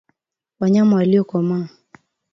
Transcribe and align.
wanyama 0.59 0.95
waliokomaa 0.97 1.67